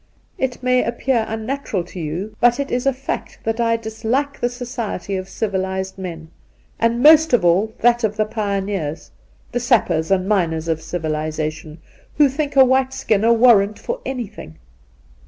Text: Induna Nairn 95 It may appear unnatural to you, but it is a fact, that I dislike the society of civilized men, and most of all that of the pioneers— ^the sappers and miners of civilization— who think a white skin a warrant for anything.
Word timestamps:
Induna 0.39 0.49
Nairn 0.49 0.51
95 0.51 0.59
It 0.59 0.63
may 0.63 0.83
appear 0.83 1.25
unnatural 1.27 1.83
to 1.83 1.99
you, 1.99 2.35
but 2.39 2.59
it 2.59 2.71
is 2.71 2.87
a 2.87 2.91
fact, 2.91 3.37
that 3.43 3.59
I 3.59 3.77
dislike 3.77 4.39
the 4.39 4.49
society 4.49 5.15
of 5.15 5.29
civilized 5.29 5.99
men, 5.99 6.29
and 6.79 7.03
most 7.03 7.33
of 7.33 7.45
all 7.45 7.71
that 7.81 8.03
of 8.03 8.17
the 8.17 8.25
pioneers— 8.25 9.11
^the 9.53 9.61
sappers 9.61 10.09
and 10.09 10.27
miners 10.27 10.67
of 10.67 10.81
civilization— 10.81 11.77
who 12.17 12.29
think 12.29 12.55
a 12.55 12.65
white 12.65 12.93
skin 12.95 13.23
a 13.23 13.31
warrant 13.31 13.77
for 13.77 13.99
anything. 14.03 14.57